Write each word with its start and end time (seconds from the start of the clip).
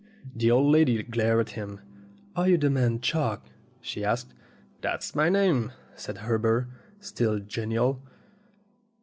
The 0.35 0.49
old 0.49 0.65
lady 0.71 1.03
glared 1.03 1.41
at 1.41 1.49
him. 1.51 1.79
"Are 2.35 2.47
you 2.49 2.57
the 2.57 2.71
man 2.71 3.01
Chalk?" 3.01 3.45
she 3.81 4.03
asked. 4.03 4.33
"That's 4.81 5.13
my 5.13 5.29
name," 5.29 5.73
said 5.95 6.17
Herbert, 6.25 6.69
still 6.99 7.37
genial. 7.37 8.01